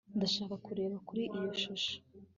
[0.17, 1.95] ndashaka kureba kuri iyo shusho